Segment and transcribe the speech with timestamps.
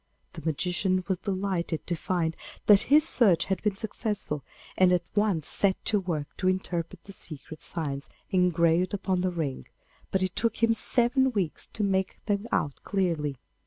[0.33, 4.43] The magician was delighted to find that his search had been successful,
[4.75, 9.67] and at once set to work to interpret the secret signs engraved upon the ring,
[10.09, 13.37] but it took him seven weeks to make them out clearly.